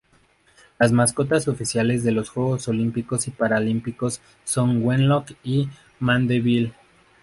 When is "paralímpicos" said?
3.29-4.19